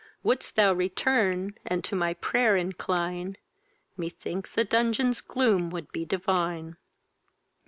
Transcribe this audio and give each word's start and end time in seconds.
Would'st 0.23 0.55
thou 0.55 0.73
return, 0.73 1.59
and 1.63 1.83
to 1.83 1.95
my 1.95 2.15
pray'r 2.15 2.57
incline, 2.59 3.37
Methinks 3.95 4.57
a 4.57 4.63
dungeon's 4.63 5.21
gloom 5.21 5.69
would 5.69 5.91
be 5.91 6.05
divine! 6.05 6.77